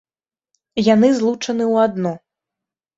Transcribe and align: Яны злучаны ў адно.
Яны 0.93 1.07
злучаны 1.19 1.63
ў 1.73 1.75
адно. 1.87 2.19